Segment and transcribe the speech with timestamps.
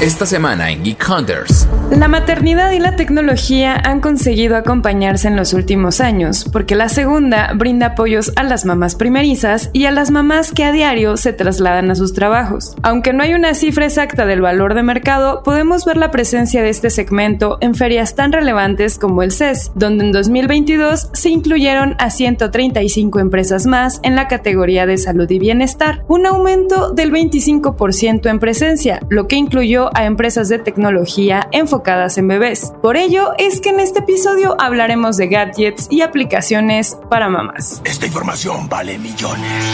[0.00, 1.66] Esta semana en Geek Hunters.
[1.90, 7.50] La maternidad y la tecnología han conseguido acompañarse en los últimos años, porque la segunda
[7.56, 11.90] brinda apoyos a las mamás primerizas y a las mamás que a diario se trasladan
[11.90, 12.76] a sus trabajos.
[12.84, 16.68] Aunque no hay una cifra exacta del valor de mercado, podemos ver la presencia de
[16.68, 22.10] este segmento en ferias tan relevantes como el CES, donde en 2022 se incluyeron a
[22.10, 28.38] 135 empresas más en la categoría de salud y bienestar, un aumento del 25% en
[28.38, 32.72] presencia, lo que incluyó a empresas de tecnología enfocadas en bebés.
[32.82, 37.80] Por ello es que en este episodio hablaremos de gadgets y aplicaciones para mamás.
[37.84, 39.64] Esta información vale millones.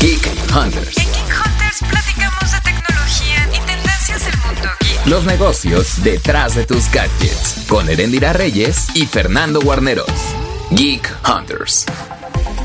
[0.00, 0.96] Geek Hunters.
[0.96, 5.06] En Geek Hunters platicamos de tecnología y tendencias del mundo geek.
[5.06, 7.66] Los negocios detrás de tus gadgets.
[7.68, 10.10] Con Erendira Reyes y Fernando Guarneros.
[10.70, 11.86] Geek Hunters.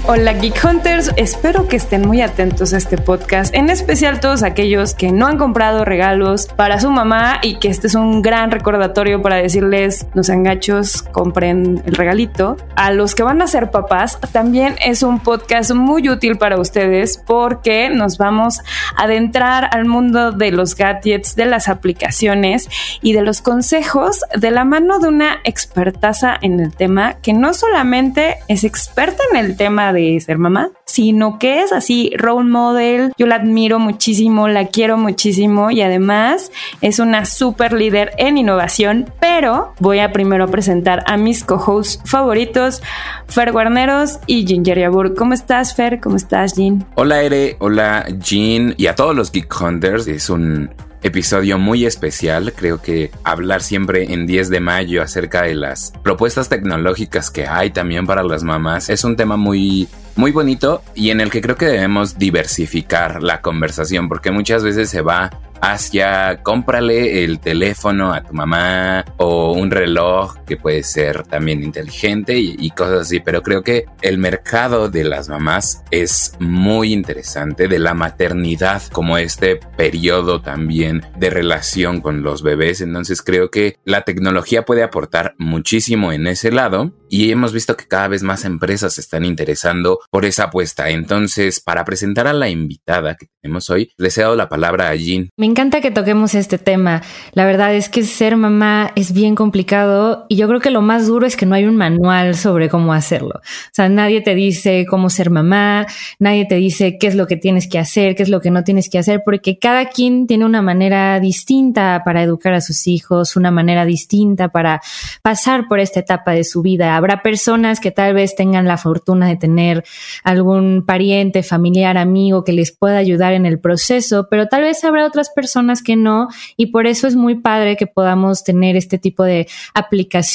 [0.10, 4.94] Hola Geek Hunters, espero que estén muy atentos a este podcast, en especial todos aquellos
[4.94, 9.22] que no han comprado regalos para su mamá y que este es un gran recordatorio
[9.22, 12.56] para decirles, no sean gachos, compren el regalito.
[12.78, 17.22] A los que van a ser papás, también es un podcast muy útil para ustedes
[17.28, 18.60] porque nos vamos
[18.96, 22.70] a adentrar al mundo de los gadgets, de las aplicaciones
[23.02, 27.54] y de los consejos de la mano de una expertaza en el tema que no
[27.54, 33.14] solamente es experta en el tema ser mamá, sino que es así role model.
[33.18, 39.12] Yo la admiro muchísimo, la quiero muchísimo y además es una super líder en innovación.
[39.20, 42.82] Pero voy a primero presentar a mis co-hosts favoritos,
[43.28, 45.16] Fer Guarneros y Ginger Yabur.
[45.16, 46.00] ¿Cómo estás, Fer?
[46.00, 46.86] ¿Cómo estás, Jin?
[46.96, 47.58] Hola, Ere.
[47.60, 48.74] Hola, Jean.
[48.78, 50.08] Y a todos los Geek Hunters.
[50.08, 50.70] Es un
[51.08, 52.54] episodio muy especial.
[52.56, 57.72] Creo que hablar siempre en 10 de mayo acerca de las propuestas tecnológicas que hay
[57.72, 61.56] también para las mamás es un tema muy muy bonito y en el que creo
[61.56, 65.30] que debemos diversificar la conversación porque muchas veces se va
[65.62, 72.38] hacia cómprale el teléfono a tu mamá o un reloj que puede ser también inteligente
[72.38, 77.80] y, cosas así, pero creo que el mercado de las mamás es muy interesante, de
[77.80, 84.04] la maternidad como este periodo también de relación con los bebés, entonces creo que la
[84.04, 88.94] tecnología puede aportar muchísimo en ese lado y hemos visto que cada vez más empresas
[88.94, 93.92] se están interesando por esa apuesta, entonces para presentar a la invitada que tenemos hoy,
[93.98, 95.30] les he dado la palabra a Jean.
[95.38, 97.02] Me encanta que toquemos este tema.
[97.34, 101.08] La verdad es que ser mamá es bien complicado y yo creo que lo más
[101.08, 103.34] duro es que no hay un manual sobre cómo hacerlo.
[103.38, 105.88] O sea, nadie te dice cómo ser mamá,
[106.20, 108.64] nadie te dice qué es lo que tienes que hacer, qué es lo que no
[108.64, 113.36] tienes que hacer, porque cada quien tiene una manera distinta para educar a sus hijos,
[113.36, 114.82] una manera distinta para
[115.22, 116.96] pasar por esta etapa de su vida.
[116.96, 119.84] Habrá personas que tal vez tengan la fortuna de tener
[120.24, 125.06] algún pariente, familiar, amigo que les pueda ayudar en el proceso, pero tal vez habrá
[125.06, 129.24] otras personas que no y por eso es muy padre que podamos tener este tipo
[129.24, 130.27] de aplicaciones,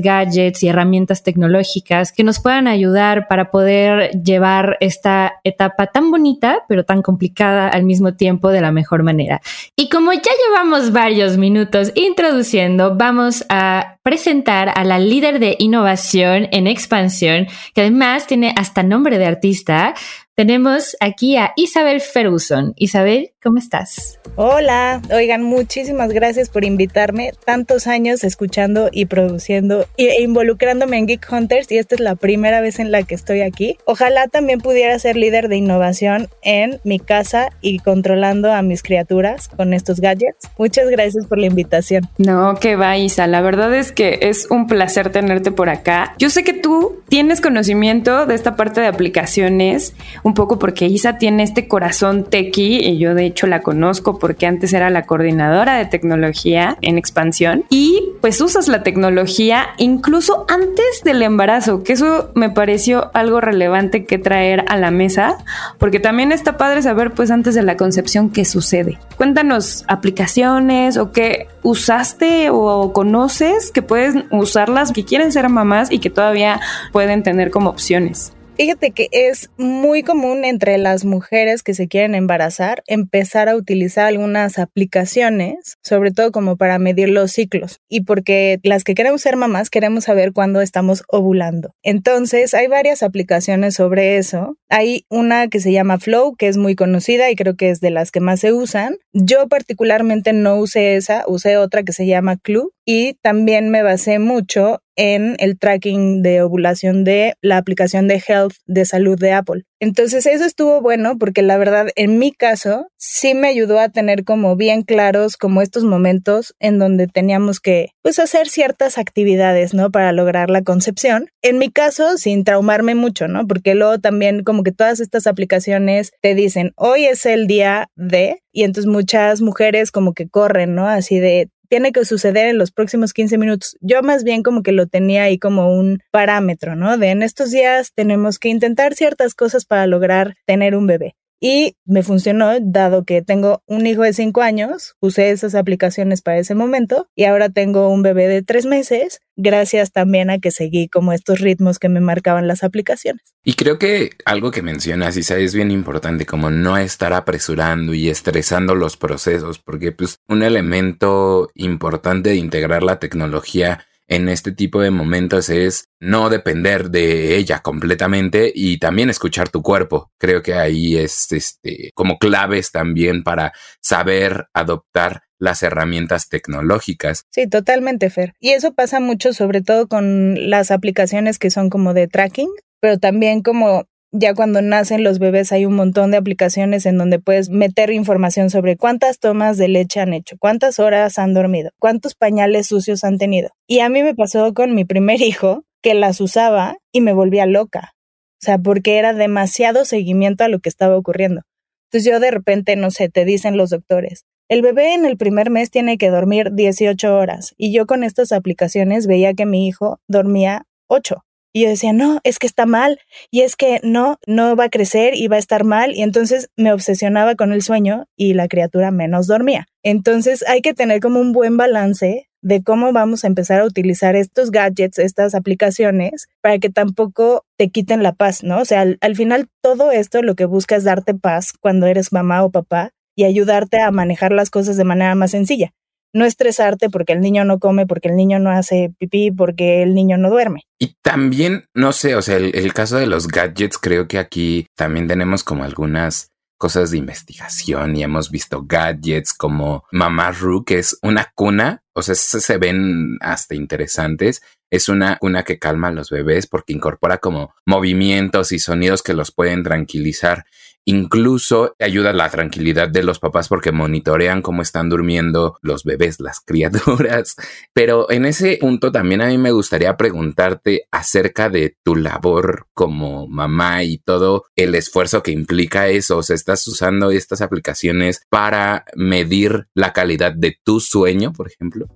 [0.00, 6.64] gadgets y herramientas tecnológicas que nos puedan ayudar para poder llevar esta etapa tan bonita
[6.68, 9.40] pero tan complicada al mismo tiempo de la mejor manera.
[9.76, 16.48] Y como ya llevamos varios minutos introduciendo, vamos a presentar a la líder de innovación
[16.50, 19.94] en expansión, que además tiene hasta nombre de artista.
[20.34, 22.72] Tenemos aquí a Isabel Ferguson.
[22.76, 24.20] Isabel, ¿cómo estás?
[24.36, 27.32] Hola, oigan, muchísimas gracias por invitarme.
[27.44, 32.60] Tantos años escuchando y produciendo e involucrándome en Geek Hunters y esta es la primera
[32.60, 33.76] vez en la que estoy aquí.
[33.84, 39.48] Ojalá también pudiera ser líder de innovación en mi casa y controlando a mis criaturas
[39.48, 40.48] con estos gadgets.
[40.56, 42.08] Muchas gracias por la invitación.
[42.18, 43.26] No, que va, Isa.
[43.26, 46.14] La verdad es que es un placer tenerte por acá.
[46.18, 51.18] Yo sé que tú tienes conocimiento de esta parte de aplicaciones un poco porque Isa
[51.18, 55.76] tiene este corazón tequi y yo de hecho la conozco porque antes era la coordinadora
[55.76, 62.30] de tecnología en expansión y pues usas la tecnología incluso antes del embarazo, que eso
[62.34, 65.38] me pareció algo relevante que traer a la mesa
[65.78, 68.98] porque también está padre saber pues antes de la concepción qué sucede.
[69.16, 75.98] Cuéntanos aplicaciones o qué usaste o conoces que puedes usarlas, que quieren ser mamás y
[75.98, 76.60] que todavía
[76.92, 78.32] pueden tener como opciones.
[78.56, 84.06] Fíjate que es muy común entre las mujeres que se quieren embarazar empezar a utilizar
[84.06, 87.80] algunas aplicaciones, sobre todo como para medir los ciclos.
[87.88, 91.74] Y porque las que queremos ser mamás queremos saber cuándo estamos ovulando.
[91.82, 94.56] Entonces hay varias aplicaciones sobre eso.
[94.68, 97.90] Hay una que se llama Flow, que es muy conocida y creo que es de
[97.90, 98.96] las que más se usan.
[99.12, 104.18] Yo particularmente no usé esa, usé otra que se llama Clue y también me basé
[104.18, 109.64] mucho en el tracking de ovulación de la aplicación de Health de salud de Apple.
[109.80, 114.24] Entonces eso estuvo bueno porque la verdad en mi caso sí me ayudó a tener
[114.24, 119.90] como bien claros como estos momentos en donde teníamos que pues hacer ciertas actividades, ¿no?
[119.90, 121.28] Para lograr la concepción.
[121.42, 123.46] En mi caso sin traumarme mucho, ¿no?
[123.48, 128.42] Porque luego también como que todas estas aplicaciones te dicen, hoy es el día de,
[128.52, 130.86] y entonces muchas mujeres como que corren, ¿no?
[130.86, 133.78] Así de, tiene que suceder en los próximos 15 minutos.
[133.80, 136.98] Yo más bien como que lo tenía ahí como un parámetro, ¿no?
[136.98, 141.14] De en estos días tenemos que intentar ciertas cosas para lograr tener un bebé.
[141.44, 146.38] Y me funcionó, dado que tengo un hijo de cinco años, usé esas aplicaciones para
[146.38, 150.86] ese momento y ahora tengo un bebé de tres meses, gracias también a que seguí
[150.86, 153.34] como estos ritmos que me marcaban las aplicaciones.
[153.42, 158.08] Y creo que algo que mencionas, Isa, es bien importante, como no estar apresurando y
[158.08, 164.80] estresando los procesos, porque pues un elemento importante de integrar la tecnología en este tipo
[164.80, 170.10] de momentos es no depender de ella completamente y también escuchar tu cuerpo.
[170.18, 177.24] Creo que ahí es este, como claves también para saber adoptar las herramientas tecnológicas.
[177.30, 178.34] Sí, totalmente, Fer.
[178.38, 182.50] Y eso pasa mucho sobre todo con las aplicaciones que son como de tracking,
[182.80, 187.18] pero también como ya cuando nacen los bebés hay un montón de aplicaciones en donde
[187.18, 192.14] puedes meter información sobre cuántas tomas de leche han hecho, cuántas horas han dormido, cuántos
[192.14, 193.50] pañales sucios han tenido.
[193.66, 197.46] Y a mí me pasó con mi primer hijo que las usaba y me volvía
[197.46, 197.94] loca.
[198.34, 201.42] O sea, porque era demasiado seguimiento a lo que estaba ocurriendo.
[201.90, 205.48] Entonces yo de repente, no sé, te dicen los doctores, el bebé en el primer
[205.48, 210.00] mes tiene que dormir 18 horas y yo con estas aplicaciones veía que mi hijo
[210.08, 211.24] dormía 8.
[211.52, 212.98] Y yo decía, no, es que está mal,
[213.30, 216.50] y es que no, no va a crecer y va a estar mal, y entonces
[216.56, 219.66] me obsesionaba con el sueño y la criatura menos dormía.
[219.82, 224.16] Entonces hay que tener como un buen balance de cómo vamos a empezar a utilizar
[224.16, 228.60] estos gadgets, estas aplicaciones, para que tampoco te quiten la paz, ¿no?
[228.60, 232.12] O sea, al, al final todo esto lo que busca es darte paz cuando eres
[232.12, 235.72] mamá o papá y ayudarte a manejar las cosas de manera más sencilla
[236.12, 239.94] no estresarte porque el niño no come, porque el niño no hace pipí, porque el
[239.94, 240.62] niño no duerme.
[240.78, 245.06] Y también, no sé, o sea, el, caso de los gadgets, creo que aquí también
[245.06, 250.96] tenemos como algunas cosas de investigación y hemos visto gadgets como Mamá Ru, que es
[251.02, 254.42] una cuna, o sea, se ven hasta interesantes.
[254.72, 259.12] Es una cuna que calma a los bebés porque incorpora como movimientos y sonidos que
[259.12, 260.46] los pueden tranquilizar.
[260.86, 266.20] Incluso ayuda a la tranquilidad de los papás porque monitorean cómo están durmiendo los bebés,
[266.20, 267.36] las criaturas.
[267.74, 273.28] Pero en ese punto también a mí me gustaría preguntarte acerca de tu labor como
[273.28, 276.16] mamá y todo el esfuerzo que implica eso.
[276.16, 281.88] O sea, estás usando estas aplicaciones para medir la calidad de tu sueño, por ejemplo.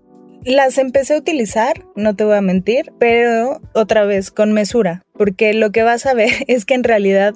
[0.46, 5.52] Las empecé a utilizar, no te voy a mentir, pero otra vez con mesura, porque
[5.54, 7.34] lo que vas a ver es que en realidad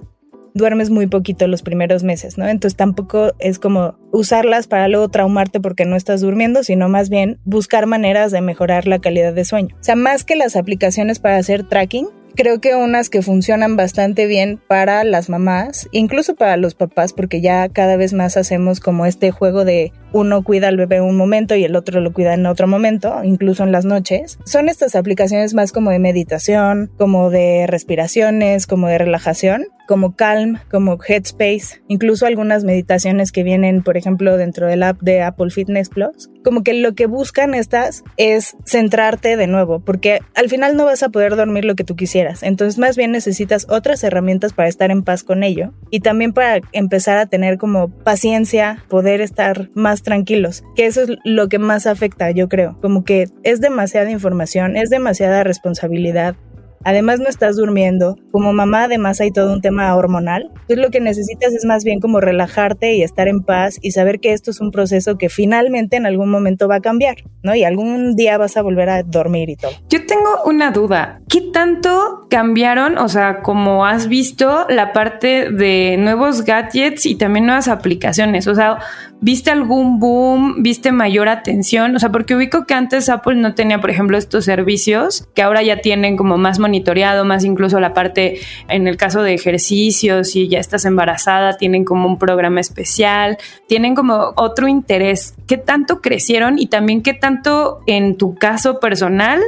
[0.54, 2.46] duermes muy poquito los primeros meses, ¿no?
[2.46, 7.40] Entonces tampoco es como usarlas para luego traumarte porque no estás durmiendo, sino más bien
[7.44, 9.74] buscar maneras de mejorar la calidad de sueño.
[9.80, 12.06] O sea, más que las aplicaciones para hacer tracking,
[12.40, 17.42] creo que unas que funcionan bastante bien para las mamás, incluso para los papás, porque
[17.42, 21.54] ya cada vez más hacemos como este juego de uno cuida al bebé un momento
[21.54, 24.38] y el otro lo cuida en otro momento, incluso en las noches.
[24.46, 30.60] Son estas aplicaciones más como de meditación, como de respiraciones, como de relajación, como Calm,
[30.70, 35.88] como Headspace, incluso algunas meditaciones que vienen, por ejemplo, dentro del app de Apple Fitness
[35.88, 36.30] Plus.
[36.44, 41.02] Como que lo que buscan estas es centrarte de nuevo, porque al final no vas
[41.02, 42.44] a poder dormir lo que tú quisieras.
[42.44, 46.60] Entonces, más bien necesitas otras herramientas para estar en paz con ello y también para
[46.70, 51.88] empezar a tener como paciencia, poder estar más tranquilos, que eso es lo que más
[51.88, 52.78] afecta, yo creo.
[52.80, 56.36] Como que es demasiada información, es demasiada responsabilidad
[56.82, 58.16] Además no estás durmiendo.
[58.30, 60.50] Como mamá además hay todo un tema hormonal.
[60.52, 64.18] Entonces lo que necesitas es más bien como relajarte y estar en paz y saber
[64.20, 67.54] que esto es un proceso que finalmente en algún momento va a cambiar, ¿no?
[67.54, 69.72] Y algún día vas a volver a dormir y todo.
[69.88, 71.20] Yo tengo una duda.
[71.28, 77.46] ¿Qué tanto cambiaron, o sea, como has visto, la parte de nuevos gadgets y también
[77.46, 78.46] nuevas aplicaciones?
[78.46, 78.78] O sea,
[79.20, 80.62] ¿viste algún boom?
[80.62, 81.94] ¿Viste mayor atención?
[81.94, 85.62] O sea, porque ubico que antes Apple no tenía, por ejemplo, estos servicios que ahora
[85.62, 90.48] ya tienen como más monitoreado, más incluso la parte, en el caso de ejercicios, y
[90.48, 95.34] ya estás embarazada, tienen como un programa especial, tienen como otro interés.
[95.46, 99.40] ¿Qué tanto crecieron y también qué tanto en tu caso personal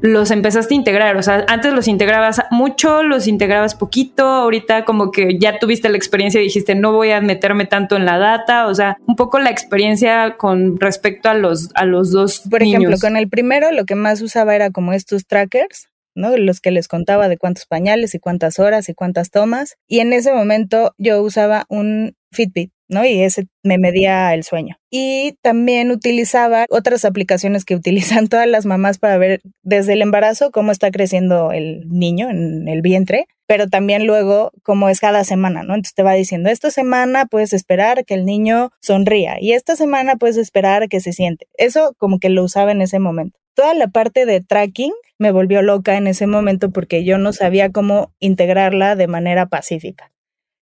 [0.00, 1.16] los empezaste a integrar?
[1.16, 5.96] O sea, antes los integrabas mucho, los integrabas poquito, ahorita como que ya tuviste la
[5.96, 9.38] experiencia y dijiste, no voy a meterme tanto en la data, o sea, un poco
[9.38, 12.42] la experiencia con respecto a los, a los dos.
[12.50, 15.88] Por ejemplo, con el primero lo que más usaba era como estos trackers.
[16.16, 16.36] ¿no?
[16.36, 19.76] Los que les contaba de cuántos pañales y cuántas horas y cuántas tomas.
[19.86, 22.72] Y en ese momento yo usaba un Fitbit.
[22.90, 23.04] ¿No?
[23.06, 24.76] Y ese me medía el sueño.
[24.90, 30.50] Y también utilizaba otras aplicaciones que utilizan todas las mamás para ver desde el embarazo
[30.50, 35.62] cómo está creciendo el niño en el vientre, pero también luego cómo es cada semana,
[35.62, 35.74] ¿no?
[35.74, 40.16] Entonces te va diciendo, esta semana puedes esperar que el niño sonría y esta semana
[40.16, 41.46] puedes esperar que se siente.
[41.56, 43.38] Eso como que lo usaba en ese momento.
[43.54, 47.70] Toda la parte de tracking me volvió loca en ese momento porque yo no sabía
[47.70, 50.10] cómo integrarla de manera pacífica.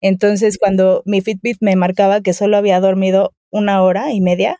[0.01, 4.57] Entonces, cuando mi Fitbit me marcaba que solo había dormido una hora y media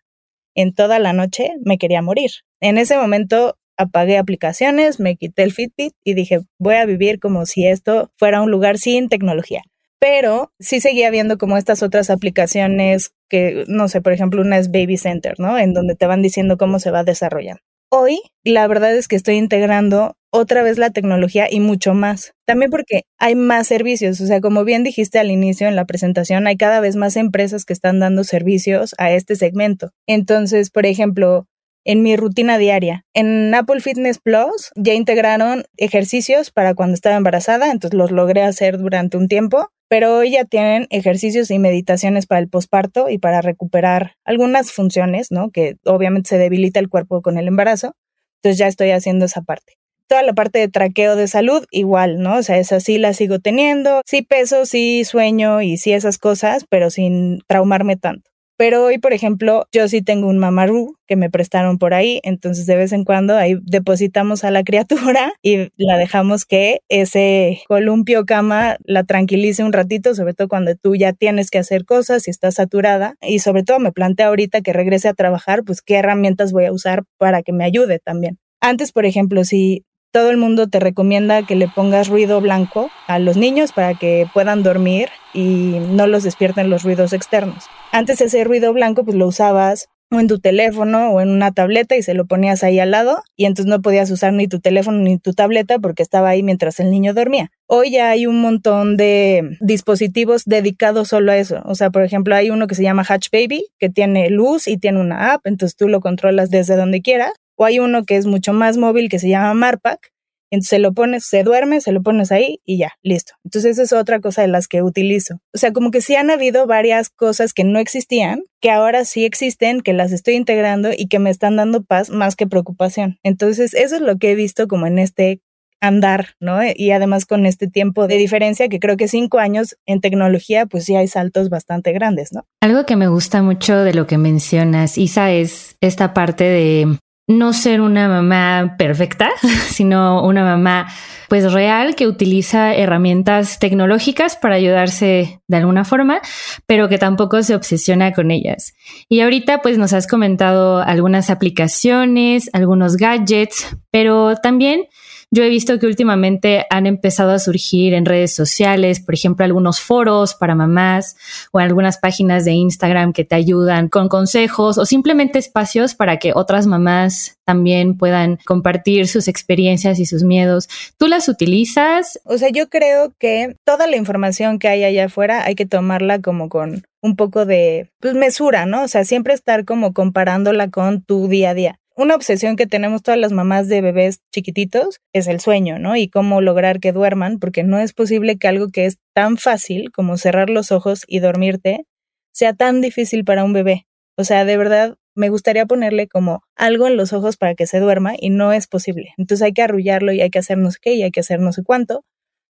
[0.55, 2.31] en toda la noche, me quería morir.
[2.59, 7.45] En ese momento apagué aplicaciones, me quité el Fitbit y dije, voy a vivir como
[7.45, 9.63] si esto fuera un lugar sin tecnología.
[9.99, 14.71] Pero sí seguía viendo como estas otras aplicaciones que, no sé, por ejemplo, una es
[14.71, 15.57] Baby Center, ¿no?
[15.57, 17.61] En donde te van diciendo cómo se va desarrollando.
[17.89, 22.33] Hoy, la verdad es que estoy integrando otra vez la tecnología y mucho más.
[22.45, 26.47] También porque hay más servicios, o sea, como bien dijiste al inicio en la presentación,
[26.47, 29.91] hay cada vez más empresas que están dando servicios a este segmento.
[30.07, 31.47] Entonces, por ejemplo,
[31.83, 33.05] en mi rutina diaria.
[33.13, 38.77] En Apple Fitness Plus ya integraron ejercicios para cuando estaba embarazada, entonces los logré hacer
[38.77, 43.41] durante un tiempo, pero hoy ya tienen ejercicios y meditaciones para el posparto y para
[43.41, 45.49] recuperar algunas funciones, ¿no?
[45.51, 47.95] Que obviamente se debilita el cuerpo con el embarazo.
[48.37, 49.80] Entonces ya estoy haciendo esa parte
[50.11, 52.35] toda la parte de traqueo de salud, igual, ¿no?
[52.35, 54.01] O sea, esa sí la sigo teniendo.
[54.05, 58.29] Sí peso, sí sueño y sí esas cosas, pero sin traumarme tanto.
[58.57, 62.65] Pero hoy, por ejemplo, yo sí tengo un mamarú que me prestaron por ahí, entonces
[62.65, 68.25] de vez en cuando ahí depositamos a la criatura y la dejamos que ese columpio
[68.25, 72.31] cama la tranquilice un ratito, sobre todo cuando tú ya tienes que hacer cosas y
[72.31, 73.15] estás saturada.
[73.21, 76.73] Y sobre todo me plantea ahorita que regrese a trabajar, pues qué herramientas voy a
[76.73, 78.39] usar para que me ayude también.
[78.59, 83.19] Antes, por ejemplo, si todo el mundo te recomienda que le pongas ruido blanco a
[83.19, 87.65] los niños para que puedan dormir y no los despierten los ruidos externos.
[87.91, 91.95] Antes ese ruido blanco pues lo usabas o en tu teléfono o en una tableta
[91.95, 94.99] y se lo ponías ahí al lado y entonces no podías usar ni tu teléfono
[94.99, 97.49] ni tu tableta porque estaba ahí mientras el niño dormía.
[97.65, 101.61] Hoy ya hay un montón de dispositivos dedicados solo a eso.
[101.63, 104.77] O sea, por ejemplo, hay uno que se llama Hatch Baby que tiene luz y
[104.77, 108.25] tiene una app, entonces tú lo controlas desde donde quieras o hay uno que es
[108.25, 110.11] mucho más móvil que se llama Marpack.
[110.51, 113.33] Entonces se lo pones, se duerme, se lo pones ahí y ya, listo.
[113.45, 115.39] Entonces esa es otra cosa de las que utilizo.
[115.53, 119.23] O sea, como que sí han habido varias cosas que no existían, que ahora sí
[119.23, 123.17] existen, que las estoy integrando y que me están dando paz más que preocupación.
[123.23, 125.39] Entonces eso es lo que he visto como en este
[125.81, 126.59] andar, ¿no?
[126.75, 130.85] Y además con este tiempo de diferencia, que creo que cinco años en tecnología, pues
[130.85, 132.45] sí hay saltos bastante grandes, ¿no?
[132.61, 137.53] Algo que me gusta mucho de lo que mencionas, Isa, es esta parte de no
[137.53, 139.29] ser una mamá perfecta,
[139.69, 140.87] sino una mamá
[141.29, 146.19] pues real que utiliza herramientas tecnológicas para ayudarse de alguna forma,
[146.65, 148.73] pero que tampoco se obsesiona con ellas.
[149.07, 154.87] Y ahorita pues nos has comentado algunas aplicaciones, algunos gadgets, pero también
[155.33, 159.79] yo he visto que últimamente han empezado a surgir en redes sociales, por ejemplo, algunos
[159.79, 161.15] foros para mamás
[161.53, 166.33] o algunas páginas de Instagram que te ayudan con consejos o simplemente espacios para que
[166.35, 170.67] otras mamás también puedan compartir sus experiencias y sus miedos.
[170.97, 172.19] ¿Tú las utilizas?
[172.25, 176.19] O sea, yo creo que toda la información que hay allá afuera hay que tomarla
[176.19, 178.83] como con un poco de pues, mesura, ¿no?
[178.83, 183.03] O sea, siempre estar como comparándola con tu día a día una obsesión que tenemos
[183.03, 185.95] todas las mamás de bebés chiquititos es el sueño, ¿no?
[185.95, 189.91] Y cómo lograr que duerman, porque no es posible que algo que es tan fácil
[189.91, 191.85] como cerrar los ojos y dormirte
[192.33, 193.87] sea tan difícil para un bebé.
[194.17, 197.79] O sea, de verdad, me gustaría ponerle como algo en los ojos para que se
[197.79, 199.13] duerma y no es posible.
[199.17, 201.39] Entonces hay que arrullarlo y hay que hacer no sé qué y hay que hacer
[201.39, 202.05] no sé cuánto.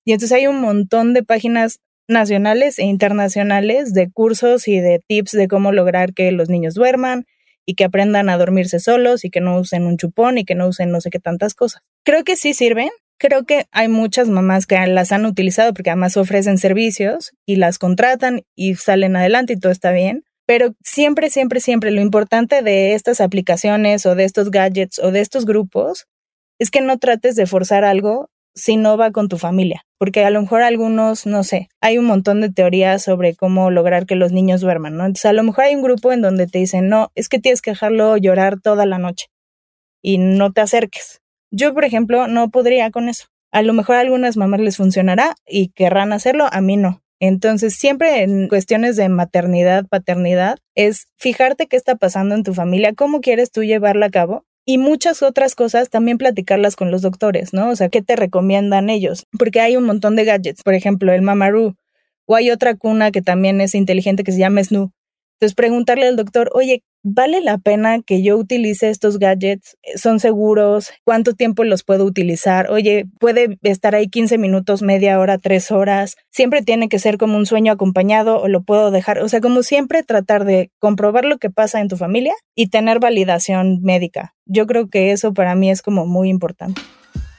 [0.05, 5.31] Y entonces hay un montón de páginas nacionales e internacionales de cursos y de tips
[5.31, 7.25] de cómo lograr que los niños duerman,
[7.65, 10.67] y que aprendan a dormirse solos y que no usen un chupón y que no
[10.67, 11.81] usen no sé qué tantas cosas.
[12.03, 12.89] Creo que sí sirven.
[13.17, 17.79] Creo que hay muchas mamás que las han utilizado porque además ofrecen servicios y las
[17.79, 20.25] contratan y salen adelante y todo está bien.
[20.45, 25.21] Pero siempre, siempre, siempre lo importante de estas aplicaciones o de estos gadgets o de
[25.21, 26.07] estos grupos
[26.59, 30.29] es que no trates de forzar algo si no va con tu familia, porque a
[30.29, 34.31] lo mejor algunos, no sé, hay un montón de teorías sobre cómo lograr que los
[34.31, 35.05] niños duerman, ¿no?
[35.05, 37.61] Entonces a lo mejor hay un grupo en donde te dicen, no, es que tienes
[37.61, 39.27] que dejarlo llorar toda la noche
[40.01, 41.21] y no te acerques.
[41.51, 43.27] Yo, por ejemplo, no podría con eso.
[43.51, 47.01] A lo mejor a algunas mamás les funcionará y querrán hacerlo, a mí no.
[47.19, 52.93] Entonces, siempre en cuestiones de maternidad, paternidad, es fijarte qué está pasando en tu familia,
[52.93, 57.53] cómo quieres tú llevarla a cabo y muchas otras cosas también platicarlas con los doctores,
[57.53, 57.69] ¿no?
[57.69, 59.27] O sea, ¿qué te recomiendan ellos?
[59.37, 61.75] Porque hay un montón de gadgets, por ejemplo, el Mamaru,
[62.25, 64.91] o hay otra cuna que también es inteligente que se llama Snoo.
[65.35, 69.77] Entonces, preguntarle al doctor, oye, ¿vale la pena que yo utilice estos gadgets?
[69.95, 70.91] ¿Son seguros?
[71.03, 72.71] ¿Cuánto tiempo los puedo utilizar?
[72.71, 76.15] Oye, puede estar ahí 15 minutos, media hora, tres horas.
[76.31, 79.19] Siempre tiene que ser como un sueño acompañado o lo puedo dejar.
[79.19, 82.99] O sea, como siempre tratar de comprobar lo que pasa en tu familia y tener
[82.99, 84.33] validación médica.
[84.45, 86.81] Yo creo que eso para mí es como muy importante.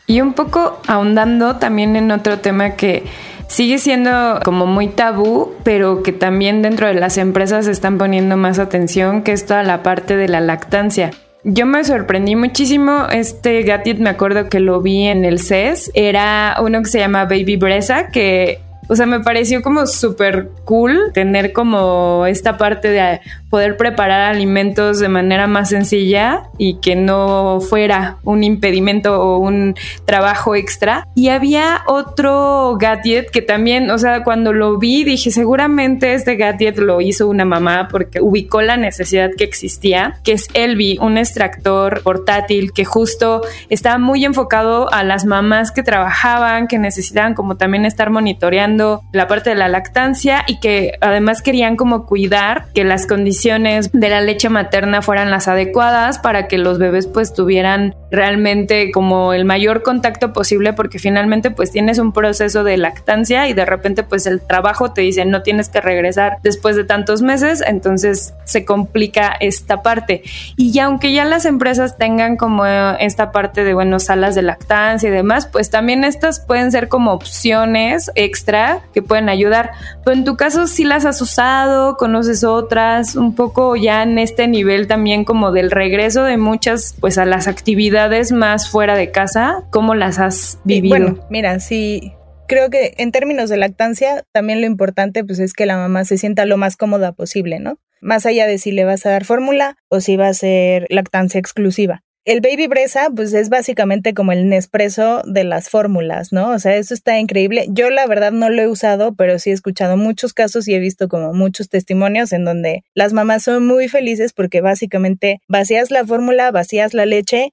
[0.07, 3.03] Y un poco ahondando también en otro tema que
[3.49, 8.59] sigue siendo como muy tabú, pero que también dentro de las empresas están poniendo más
[8.59, 11.11] atención, que es toda la parte de la lactancia.
[11.49, 13.07] Yo me sorprendí muchísimo.
[13.13, 15.93] Este gadget me acuerdo que lo vi en el CES.
[15.95, 21.11] Era uno que se llama Baby Bresa, que o sea, me pareció como súper cool
[21.13, 27.61] tener como esta parte de poder preparar alimentos de manera más sencilla y que no
[27.61, 29.75] fuera un impedimento o un
[30.05, 31.07] trabajo extra.
[31.15, 36.79] Y había otro gadget que también, o sea, cuando lo vi dije, seguramente este gadget
[36.79, 42.03] lo hizo una mamá porque ubicó la necesidad que existía, que es Elvi, un extractor
[42.03, 47.85] portátil que justo estaba muy enfocado a las mamás que trabajaban, que necesitaban como también
[47.85, 48.76] estar monitoreando
[49.13, 54.09] la parte de la lactancia y que además querían como cuidar que las condiciones de
[54.09, 59.45] la leche materna fueran las adecuadas para que los bebés pues tuvieran realmente como el
[59.45, 64.27] mayor contacto posible porque finalmente pues tienes un proceso de lactancia y de repente pues
[64.27, 69.37] el trabajo te dice no tienes que regresar después de tantos meses, entonces se complica
[69.41, 70.23] esta parte.
[70.57, 75.13] Y aunque ya las empresas tengan como esta parte de, bueno, salas de lactancia y
[75.13, 79.73] demás, pues también estas pueden ser como opciones extra que pueden ayudar.
[80.05, 84.49] Pero en tu caso, si las has usado, conoces otras, un poco ya en este
[84.49, 89.65] nivel también como del regreso de muchas, pues a las actividades más fuera de casa,
[89.71, 90.97] ¿cómo las has vivido?
[90.97, 92.13] Bueno, mira, sí,
[92.47, 96.19] creo que en términos de lactancia, también lo importante pues es que la mamá se
[96.19, 97.79] sienta lo más cómoda posible, ¿no?
[98.01, 101.41] Más allá de si le vas a dar fórmula o si va a ser lactancia
[101.41, 102.03] exclusiva.
[102.27, 106.51] El Baby Bresa, pues es básicamente como el Nespresso de las fórmulas, ¿no?
[106.51, 107.67] O sea, eso está increíble.
[107.69, 110.81] Yo la verdad no lo he usado, pero sí he escuchado muchos casos y he
[110.81, 116.05] visto como muchos testimonios en donde las mamás son muy felices porque básicamente vacías la
[116.05, 117.53] fórmula, vacías la leche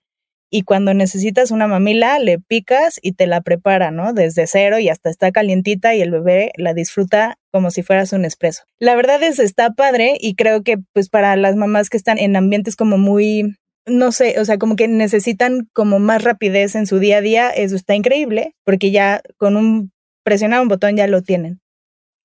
[0.50, 4.14] y cuando necesitas una mamila le picas y te la prepara, ¿no?
[4.14, 8.26] Desde cero y hasta está calientita y el bebé la disfruta como si fueras un
[8.26, 8.64] espresso.
[8.80, 12.36] La verdad es está padre y creo que pues para las mamás que están en
[12.36, 17.00] ambientes como muy no sé, o sea, como que necesitan como más rapidez en su
[17.00, 19.92] día a día, eso está increíble, porque ya con un
[20.24, 21.60] presionar un botón ya lo tienen.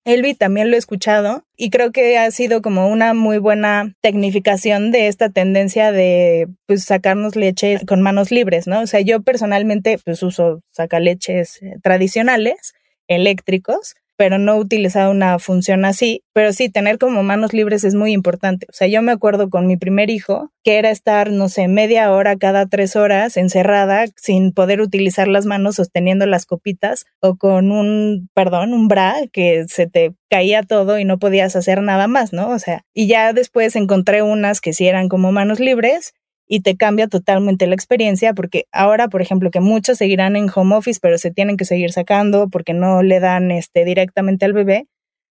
[0.05, 4.91] Elvi también lo he escuchado y creo que ha sido como una muy buena tecnificación
[4.91, 8.81] de esta tendencia de pues sacarnos leche con manos libres, ¿no?
[8.81, 12.73] O sea, yo personalmente pues uso sacaleches eh, tradicionales,
[13.07, 16.25] eléctricos, pero no utilizado una función así.
[16.35, 18.67] Pero sí, tener como manos libres es muy importante.
[18.69, 22.13] O sea, yo me acuerdo con mi primer hijo que era estar, no sé, media
[22.13, 27.71] hora cada tres horas encerrada sin poder utilizar las manos sosteniendo las copitas o con
[27.71, 32.33] un, perdón, un bra que se te caía todo y no podías hacer nada más,
[32.33, 32.51] ¿no?
[32.51, 36.13] O sea, y ya después encontré unas que sí eran como manos libres
[36.49, 40.75] y te cambia totalmente la experiencia porque ahora, por ejemplo, que muchos seguirán en home
[40.75, 44.87] office, pero se tienen que seguir sacando porque no le dan este directamente al bebé,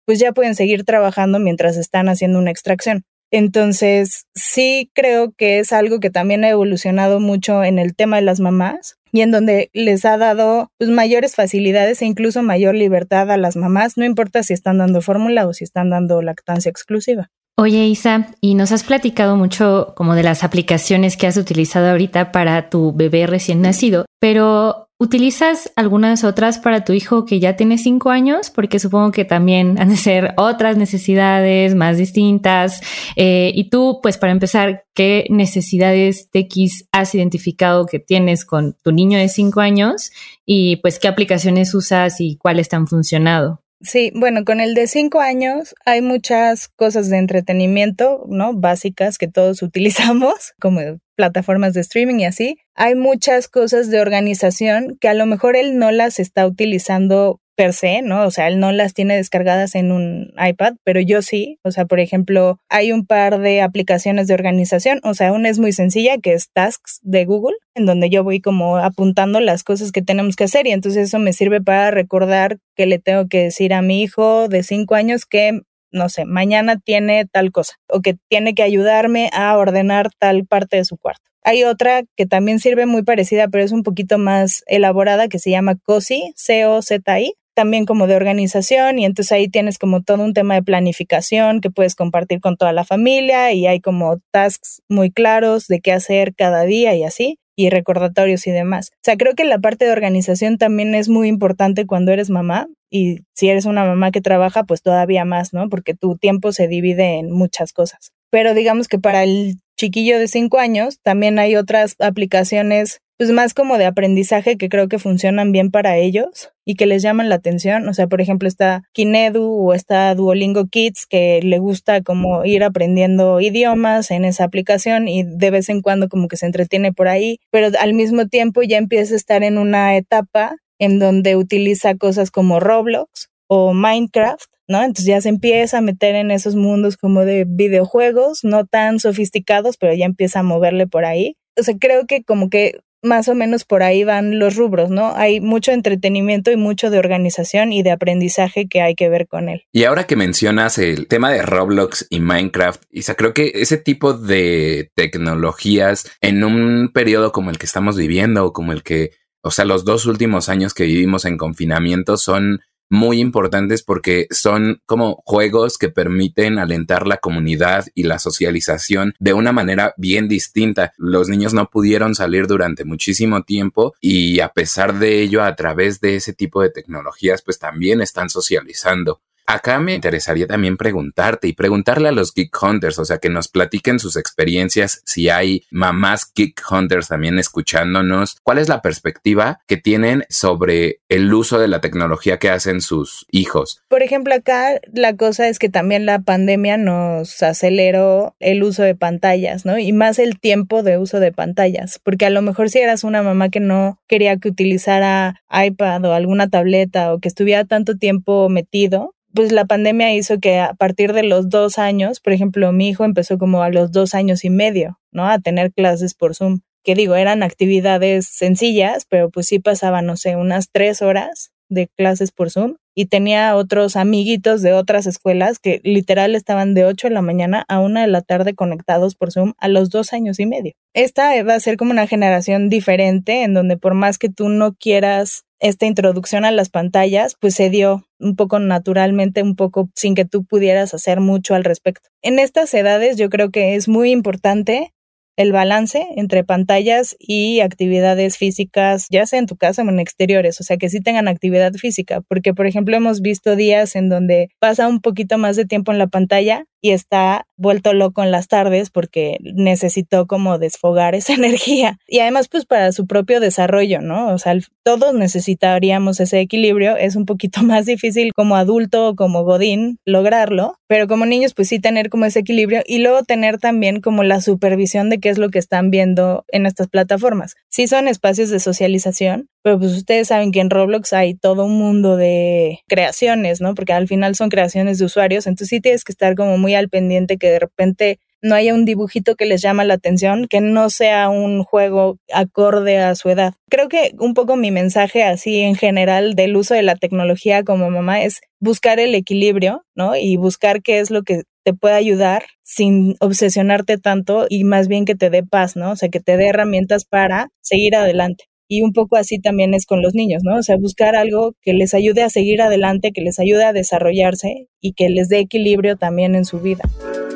[0.05, 3.03] pues ya pueden seguir trabajando mientras están haciendo una extracción.
[3.31, 8.21] Entonces, sí creo que es algo que también ha evolucionado mucho en el tema de
[8.21, 13.31] las mamás y en donde les ha dado pues, mayores facilidades e incluso mayor libertad
[13.31, 17.31] a las mamás, no importa si están dando fórmula o si están dando lactancia exclusiva.
[17.55, 22.31] Oye, Isa, y nos has platicado mucho como de las aplicaciones que has utilizado ahorita
[22.31, 27.77] para tu bebé recién nacido, pero ¿utilizas algunas otras para tu hijo que ya tiene
[27.77, 28.49] cinco años?
[28.49, 32.81] Porque supongo que también han de ser otras necesidades más distintas.
[33.15, 38.91] Eh, y tú, pues para empezar, ¿qué necesidades TX has identificado que tienes con tu
[38.91, 40.11] niño de cinco años?
[40.43, 43.62] Y pues qué aplicaciones usas y cuáles te han funcionado.
[43.83, 48.53] Sí, bueno, con el de cinco años hay muchas cosas de entretenimiento, ¿no?
[48.53, 50.79] Básicas que todos utilizamos, como
[51.15, 52.57] plataformas de streaming y así.
[52.75, 57.73] Hay muchas cosas de organización que a lo mejor él no las está utilizando per
[57.73, 58.25] se, ¿no?
[58.25, 61.59] O sea, él no las tiene descargadas en un iPad, pero yo sí.
[61.63, 64.99] O sea, por ejemplo, hay un par de aplicaciones de organización.
[65.03, 68.41] O sea, una es muy sencilla, que es Tasks de Google, en donde yo voy
[68.41, 72.57] como apuntando las cosas que tenemos que hacer y entonces eso me sirve para recordar
[72.75, 75.61] que le tengo que decir a mi hijo de cinco años que
[75.91, 80.77] no sé, mañana tiene tal cosa o que tiene que ayudarme a ordenar tal parte
[80.77, 81.21] de su cuarto.
[81.43, 85.51] Hay otra que también sirve muy parecida, pero es un poquito más elaborada, que se
[85.51, 90.55] llama COSI, C-O-Z-I, también como de organización y entonces ahí tienes como todo un tema
[90.55, 95.67] de planificación que puedes compartir con toda la familia y hay como tasks muy claros
[95.67, 98.89] de qué hacer cada día y así y recordatorios y demás.
[98.93, 102.67] O sea, creo que la parte de organización también es muy importante cuando eres mamá
[102.89, 105.69] y si eres una mamá que trabaja, pues todavía más, ¿no?
[105.69, 108.11] Porque tu tiempo se divide en muchas cosas.
[108.31, 113.53] Pero digamos que para el chiquillo de cinco años también hay otras aplicaciones pues más
[113.53, 117.35] como de aprendizaje que creo que funcionan bien para ellos y que les llaman la
[117.35, 117.87] atención.
[117.87, 122.63] O sea, por ejemplo, está Kinedu o está Duolingo Kids que le gusta como ir
[122.63, 127.07] aprendiendo idiomas en esa aplicación y de vez en cuando como que se entretiene por
[127.07, 131.95] ahí, pero al mismo tiempo ya empieza a estar en una etapa en donde utiliza
[131.95, 134.81] cosas como Roblox o Minecraft ¿no?
[134.81, 139.77] Entonces ya se empieza a meter en esos mundos como de videojuegos, no tan sofisticados,
[139.77, 141.35] pero ya empieza a moverle por ahí.
[141.59, 145.13] O sea, creo que como que más o menos por ahí van los rubros, ¿no?
[145.15, 149.49] Hay mucho entretenimiento y mucho de organización y de aprendizaje que hay que ver con
[149.49, 149.65] él.
[149.71, 154.13] Y ahora que mencionas el tema de Roblox y Minecraft, Isa, creo que ese tipo
[154.13, 159.11] de tecnologías en un periodo como el que estamos viviendo o como el que,
[159.41, 164.81] o sea, los dos últimos años que vivimos en confinamiento son muy importantes porque son
[164.85, 170.93] como juegos que permiten alentar la comunidad y la socialización de una manera bien distinta.
[170.97, 176.01] Los niños no pudieron salir durante muchísimo tiempo y a pesar de ello, a través
[176.01, 179.21] de ese tipo de tecnologías, pues también están socializando.
[179.45, 183.47] Acá me interesaría también preguntarte y preguntarle a los Geek Hunters, o sea, que nos
[183.47, 189.77] platiquen sus experiencias, si hay mamás Geek Hunters también escuchándonos, cuál es la perspectiva que
[189.77, 193.81] tienen sobre el uso de la tecnología que hacen sus hijos.
[193.89, 198.95] Por ejemplo, acá la cosa es que también la pandemia nos aceleró el uso de
[198.95, 199.77] pantallas, ¿no?
[199.77, 203.23] Y más el tiempo de uso de pantallas, porque a lo mejor si eras una
[203.23, 208.49] mamá que no quería que utilizara iPad o alguna tableta o que estuviera tanto tiempo
[208.49, 212.89] metido, pues la pandemia hizo que a partir de los dos años, por ejemplo, mi
[212.89, 215.27] hijo empezó como a los dos años y medio, ¿no?
[215.27, 220.17] A tener clases por Zoom, que digo, eran actividades sencillas, pero pues sí pasaban, no
[220.17, 225.59] sé, unas tres horas de clases por Zoom y tenía otros amiguitos de otras escuelas
[225.59, 229.31] que literal estaban de 8 de la mañana a 1 de la tarde conectados por
[229.31, 230.73] Zoom a los dos años y medio.
[230.93, 234.73] Esta va a ser como una generación diferente en donde por más que tú no
[234.73, 240.13] quieras esta introducción a las pantallas, pues se dio un poco naturalmente, un poco sin
[240.13, 242.09] que tú pudieras hacer mucho al respecto.
[242.21, 244.93] En estas edades yo creo que es muy importante
[245.35, 250.59] el balance entre pantallas y actividades físicas, ya sea en tu casa o en exteriores,
[250.61, 254.49] o sea, que sí tengan actividad física, porque por ejemplo hemos visto días en donde
[254.59, 258.49] pasa un poquito más de tiempo en la pantalla y está vuelto loco en las
[258.49, 261.97] tardes porque necesitó como desfogar esa energía.
[262.07, 264.27] Y además pues para su propio desarrollo, ¿no?
[264.27, 266.97] O sea, todos necesitaríamos ese equilibrio.
[266.97, 271.69] Es un poquito más difícil como adulto o como godín lograrlo, pero como niños pues
[271.69, 275.37] sí tener como ese equilibrio y luego tener también como la supervisión de qué es
[275.37, 277.55] lo que están viendo en estas plataformas.
[277.69, 281.77] Sí son espacios de socialización, pero pues ustedes saben que en Roblox hay todo un
[281.77, 283.73] mundo de creaciones, ¿no?
[283.73, 286.89] Porque al final son creaciones de usuarios, entonces sí tienes que estar como muy al
[286.89, 290.89] pendiente que de repente no haya un dibujito que les llama la atención, que no
[290.91, 293.53] sea un juego acorde a su edad.
[293.69, 297.89] Creo que un poco mi mensaje así en general del uso de la tecnología como
[297.89, 300.15] mamá es buscar el equilibrio, ¿no?
[300.15, 305.05] Y buscar qué es lo que te puede ayudar sin obsesionarte tanto y más bien
[305.05, 305.91] que te dé paz, ¿no?
[305.91, 308.45] O sea, que te dé herramientas para seguir adelante.
[308.67, 310.57] Y un poco así también es con los niños, ¿no?
[310.57, 314.67] O sea, buscar algo que les ayude a seguir adelante, que les ayude a desarrollarse
[314.81, 316.83] y que les dé equilibrio también en su vida.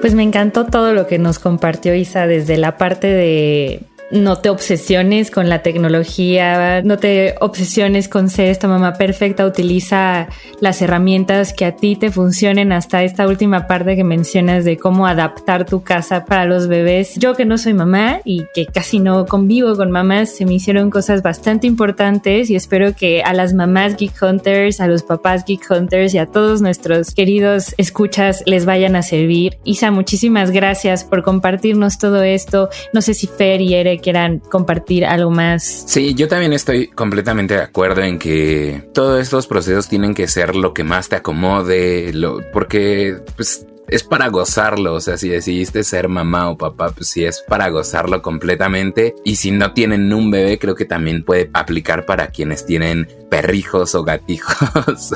[0.01, 4.49] Pues me encantó todo lo que nos compartió Isa desde la parte de no te
[4.49, 10.27] obsesiones con la tecnología, no te obsesiones con ser esta mamá perfecta, utiliza
[10.61, 15.07] las herramientas que a ti te funcionen hasta esta última parte que mencionas de cómo
[15.07, 17.15] adaptar tu casa para los bebés.
[17.15, 20.89] Yo que no soy mamá y que casi no convivo con mamás, se me hicieron
[20.89, 25.69] cosas bastante importantes y espero que a las mamás Geek Hunters, a los papás Geek
[25.69, 29.57] Hunters y a todos nuestros queridos escuchas les vayan a servir.
[29.65, 32.69] Isa, muchísimas gracias por compartirnos todo esto.
[32.93, 35.83] No sé si Fer y Quieran compartir algo más.
[35.87, 40.55] Sí, yo también estoy completamente de acuerdo en que todos estos procesos tienen que ser
[40.55, 45.83] lo que más te acomode, lo, porque pues es para gozarlo, o sea, si decidiste
[45.83, 49.15] ser mamá o papá, pues sí es para gozarlo completamente.
[49.23, 53.95] Y si no tienen un bebé, creo que también puede aplicar para quienes tienen perrijos
[53.95, 55.13] o gatijos.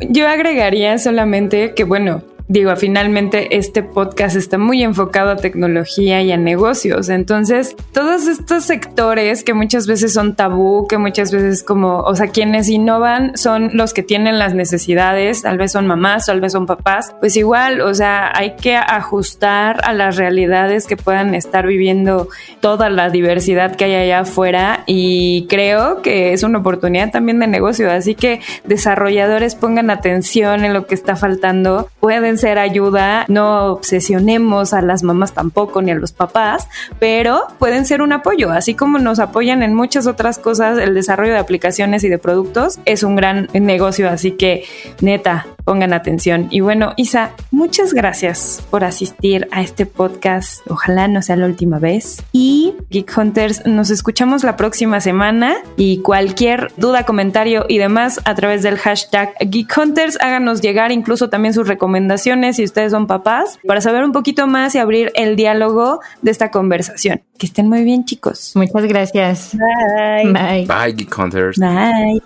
[0.08, 6.32] Yo agregaría solamente que, bueno, digo, finalmente este podcast está muy enfocado a tecnología y
[6.32, 7.10] a negocios.
[7.10, 12.28] Entonces, todos estos sectores que muchas veces son tabú, que muchas veces como, o sea,
[12.28, 16.66] quienes innovan son los que tienen las necesidades, tal vez son mamás, tal vez son
[16.66, 22.28] papás, pues igual, o sea, hay que ajustar a las realidades que puedan estar viviendo
[22.60, 27.46] toda la diversidad que hay allá afuera y creo que es una oportunidad también de
[27.46, 27.90] negocio.
[27.90, 34.72] Así que desarrolladores pongan atención en lo que está faltando, pueden ser ayuda, no obsesionemos
[34.72, 38.98] a las mamás tampoco ni a los papás, pero pueden ser un apoyo, así como
[38.98, 43.16] nos apoyan en muchas otras cosas, el desarrollo de aplicaciones y de productos es un
[43.16, 44.64] gran negocio, así que
[45.00, 46.48] neta, pongan atención.
[46.50, 50.62] Y bueno, Isa, muchas gracias por asistir a este podcast.
[50.70, 52.24] Ojalá no sea la última vez.
[52.32, 58.34] Y Geek Hunters, nos escuchamos la próxima semana y cualquier duda, comentario y demás a
[58.34, 63.58] través del hashtag Geek Hunters, háganos llegar incluso también sus recomendaciones si ustedes son papás
[63.66, 67.20] para saber un poquito más y abrir el diálogo de esta conversación.
[67.36, 68.52] Que estén muy bien, chicos.
[68.54, 69.50] Muchas gracias.
[69.52, 70.32] Bye.
[70.32, 70.66] Bye.
[70.66, 71.58] Bye, Geek Hunters.
[71.58, 72.22] Bye.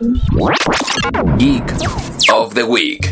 [1.39, 2.12] Geek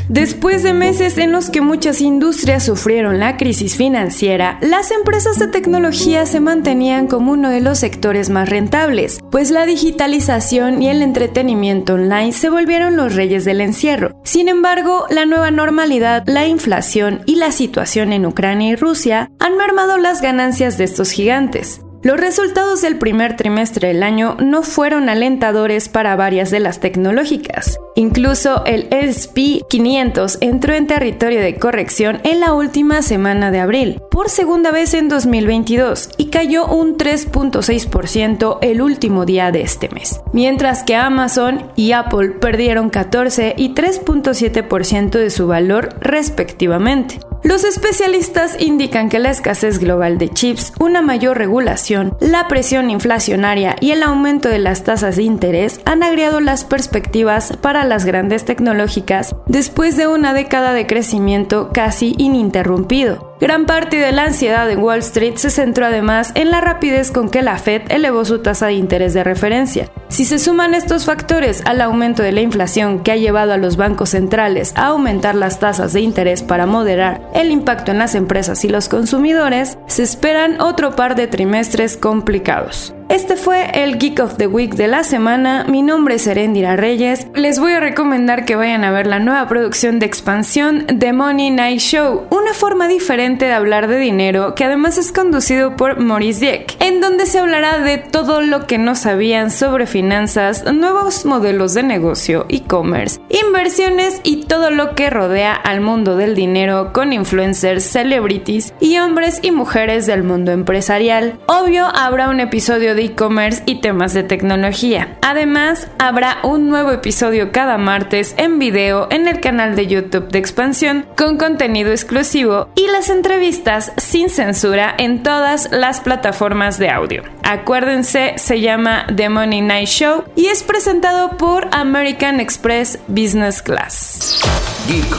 [0.09, 5.49] Después de meses en los que muchas industrias sufrieron la crisis financiera, las empresas de
[5.49, 11.03] tecnología se mantenían como uno de los sectores más rentables, pues la digitalización y el
[11.03, 14.15] entretenimiento online se volvieron los reyes del encierro.
[14.25, 19.57] Sin embargo, la nueva normalidad, la inflación y la situación en Ucrania y Rusia han
[19.57, 21.81] mermado las ganancias de estos gigantes.
[22.03, 27.79] Los resultados del primer trimestre del año no fueron alentadores para varias de las tecnológicas.
[27.95, 34.01] Incluso el SP 500 entró en territorio de corrección en la última semana de abril,
[34.11, 40.23] por segunda vez en 2022, y cayó un 3.6% el último día de este mes,
[40.33, 47.21] mientras que Amazon y Apple perdieron 14 y 3.7% de su valor respectivamente.
[47.43, 53.77] Los especialistas indican que la escasez global de chips, una mayor regulación, la presión inflacionaria
[53.81, 58.45] y el aumento de las tasas de interés han agriado las perspectivas para las grandes
[58.45, 63.30] tecnológicas después de una década de crecimiento casi ininterrumpido.
[63.41, 67.31] Gran parte de la ansiedad en Wall Street se centró además en la rapidez con
[67.31, 69.91] que la Fed elevó su tasa de interés de referencia.
[70.09, 73.79] Si se suman estos factores al aumento de la inflación que ha llevado a los
[73.79, 78.63] bancos centrales a aumentar las tasas de interés para moderar el impacto en las empresas
[78.67, 82.95] y los consumidores, se esperan otro par de trimestres complicados.
[83.11, 85.65] Este fue el Geek of the Week de la semana.
[85.69, 87.27] Mi nombre es Erendira Reyes.
[87.35, 91.51] Les voy a recomendar que vayan a ver la nueva producción de expansión The Money
[91.51, 96.39] Night Show, una forma diferente de hablar de dinero que además es conducido por Maurice
[96.39, 101.75] Dieck, en donde se hablará de todo lo que no sabían sobre finanzas, nuevos modelos
[101.75, 107.83] de negocio, e-commerce, inversiones y todo lo que rodea al mundo del dinero con influencers,
[107.83, 111.41] celebrities y hombres y mujeres del mundo empresarial.
[111.49, 115.19] Obvio, habrá un episodio e-commerce y temas de tecnología.
[115.23, 120.39] Además, habrá un nuevo episodio cada martes en video en el canal de YouTube de
[120.39, 127.23] Expansión con contenido exclusivo y las entrevistas sin censura en todas las plataformas de audio.
[127.43, 134.41] Acuérdense, se llama The Money Night Show y es presentado por American Express Business Class.
[134.87, 135.11] Geek.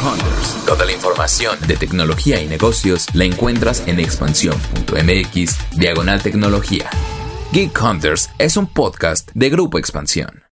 [0.66, 6.90] Toda la información de tecnología y negocios la encuentras en expansión.mx, diagonal tecnología.
[7.54, 10.42] Geek Hunters es un podcast de Grupo Expansión.